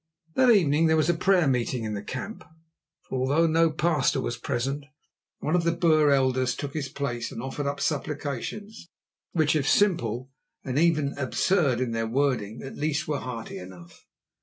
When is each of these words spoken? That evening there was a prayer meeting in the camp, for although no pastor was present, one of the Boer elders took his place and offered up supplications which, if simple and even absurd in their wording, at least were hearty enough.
That 0.33 0.49
evening 0.49 0.87
there 0.87 0.97
was 0.97 1.11
a 1.11 1.13
prayer 1.13 1.47
meeting 1.47 1.83
in 1.83 1.93
the 1.93 2.01
camp, 2.01 2.43
for 3.07 3.19
although 3.19 3.45
no 3.45 3.69
pastor 3.69 4.19
was 4.19 4.35
present, 4.35 4.83
one 5.41 5.55
of 5.55 5.63
the 5.63 5.71
Boer 5.73 6.09
elders 6.09 6.55
took 6.55 6.73
his 6.73 6.89
place 6.89 7.31
and 7.31 7.39
offered 7.39 7.67
up 7.67 7.79
supplications 7.79 8.87
which, 9.33 9.55
if 9.55 9.69
simple 9.69 10.31
and 10.65 10.79
even 10.79 11.13
absurd 11.19 11.79
in 11.79 11.91
their 11.91 12.07
wording, 12.07 12.63
at 12.63 12.77
least 12.77 13.07
were 13.07 13.19
hearty 13.19 13.59
enough. 13.59 14.07